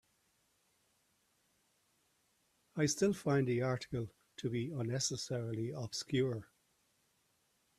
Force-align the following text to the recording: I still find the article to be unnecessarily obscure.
I 2.75 2.87
still 2.87 3.13
find 3.13 3.47
the 3.47 3.61
article 3.61 4.09
to 4.37 4.49
be 4.49 4.71
unnecessarily 4.71 5.69
obscure. 5.69 6.47